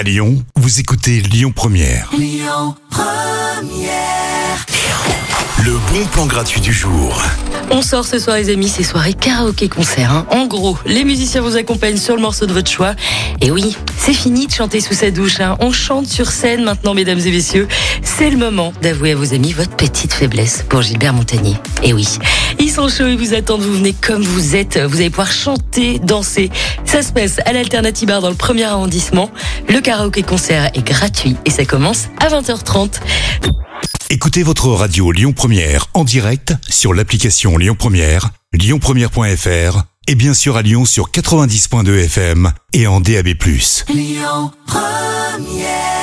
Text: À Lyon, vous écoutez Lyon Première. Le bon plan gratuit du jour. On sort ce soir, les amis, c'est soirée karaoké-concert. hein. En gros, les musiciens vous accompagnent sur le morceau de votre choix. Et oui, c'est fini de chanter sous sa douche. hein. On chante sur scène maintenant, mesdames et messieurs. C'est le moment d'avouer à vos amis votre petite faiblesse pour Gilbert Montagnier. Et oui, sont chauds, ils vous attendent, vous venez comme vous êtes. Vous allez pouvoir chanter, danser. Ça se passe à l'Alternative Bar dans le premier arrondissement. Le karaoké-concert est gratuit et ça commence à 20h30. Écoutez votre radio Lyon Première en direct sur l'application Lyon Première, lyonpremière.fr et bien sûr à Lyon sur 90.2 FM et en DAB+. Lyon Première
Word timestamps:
À 0.00 0.02
Lyon, 0.02 0.42
vous 0.56 0.80
écoutez 0.80 1.20
Lyon 1.20 1.52
Première. 1.54 2.08
Le 5.62 5.72
bon 5.92 6.06
plan 6.10 6.24
gratuit 6.24 6.62
du 6.62 6.72
jour. 6.72 7.22
On 7.70 7.82
sort 7.82 8.06
ce 8.06 8.18
soir, 8.18 8.36
les 8.38 8.48
amis, 8.48 8.70
c'est 8.70 8.82
soirée 8.82 9.12
karaoké-concert. 9.12 10.10
hein. 10.10 10.26
En 10.30 10.46
gros, 10.46 10.78
les 10.86 11.04
musiciens 11.04 11.42
vous 11.42 11.56
accompagnent 11.58 11.98
sur 11.98 12.16
le 12.16 12.22
morceau 12.22 12.46
de 12.46 12.54
votre 12.54 12.70
choix. 12.70 12.94
Et 13.42 13.50
oui, 13.50 13.76
c'est 13.98 14.14
fini 14.14 14.46
de 14.46 14.52
chanter 14.52 14.80
sous 14.80 14.94
sa 14.94 15.10
douche. 15.10 15.38
hein. 15.40 15.58
On 15.60 15.70
chante 15.70 16.06
sur 16.06 16.30
scène 16.30 16.64
maintenant, 16.64 16.94
mesdames 16.94 17.20
et 17.20 17.30
messieurs. 17.30 17.68
C'est 18.02 18.30
le 18.30 18.38
moment 18.38 18.72
d'avouer 18.80 19.12
à 19.12 19.16
vos 19.16 19.34
amis 19.34 19.52
votre 19.52 19.76
petite 19.76 20.14
faiblesse 20.14 20.64
pour 20.66 20.80
Gilbert 20.80 21.12
Montagnier. 21.12 21.56
Et 21.82 21.92
oui, 21.92 22.08
sont 22.80 23.04
chauds, 23.04 23.08
ils 23.08 23.18
vous 23.18 23.34
attendent, 23.34 23.60
vous 23.60 23.74
venez 23.74 23.92
comme 23.92 24.22
vous 24.22 24.56
êtes. 24.56 24.78
Vous 24.78 24.96
allez 24.96 25.10
pouvoir 25.10 25.30
chanter, 25.30 25.98
danser. 25.98 26.50
Ça 26.86 27.02
se 27.02 27.12
passe 27.12 27.38
à 27.44 27.52
l'Alternative 27.52 28.08
Bar 28.08 28.22
dans 28.22 28.30
le 28.30 28.34
premier 28.34 28.64
arrondissement. 28.64 29.30
Le 29.68 29.80
karaoké-concert 29.80 30.70
est 30.72 30.82
gratuit 30.82 31.36
et 31.44 31.50
ça 31.50 31.66
commence 31.66 32.08
à 32.20 32.28
20h30. 32.28 33.00
Écoutez 34.08 34.42
votre 34.42 34.68
radio 34.68 35.12
Lyon 35.12 35.34
Première 35.34 35.88
en 35.92 36.04
direct 36.04 36.54
sur 36.70 36.94
l'application 36.94 37.58
Lyon 37.58 37.76
Première, 37.78 38.30
lyonpremière.fr 38.54 39.82
et 40.06 40.14
bien 40.14 40.32
sûr 40.32 40.56
à 40.56 40.62
Lyon 40.62 40.86
sur 40.86 41.10
90.2 41.10 42.04
FM 42.04 42.50
et 42.72 42.86
en 42.86 43.00
DAB+. 43.00 43.28
Lyon 43.92 44.52
Première 44.66 45.99